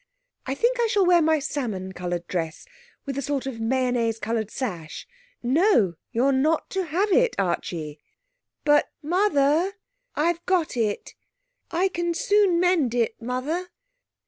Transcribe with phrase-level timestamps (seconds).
[0.47, 2.65] I think I shall wear my salmon coloured dress
[3.05, 5.05] with the sort of mayonnaise coloured sash....
[5.43, 7.99] (No, you're not to have it, Archie).'
[8.65, 9.73] 'But, Mother,
[10.15, 11.13] I've got it....
[11.69, 13.67] I can soon mend it, Mother.'